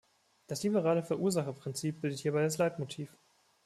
Das 0.47 0.63
liberale 0.63 1.03
Verursacherprinzip 1.03 2.01
bildet 2.01 2.21
hierbei 2.21 2.41
das 2.41 2.57
Leitmotiv. 2.57 3.15